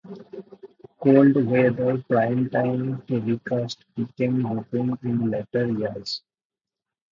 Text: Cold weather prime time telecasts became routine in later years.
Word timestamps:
Cold 0.99 1.35
weather 1.45 2.01
prime 2.09 2.49
time 2.49 3.03
telecasts 3.05 3.83
became 3.95 4.43
routine 4.47 4.97
in 5.03 5.29
later 5.29 5.67
years. 5.77 6.23